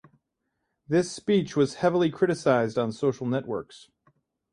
This 0.87 1.11
speech 1.11 1.55
was 1.55 1.75
heavily 1.75 2.09
criticized 2.09 2.75
on 2.75 2.91
social 2.91 3.27
networks. 3.27 3.91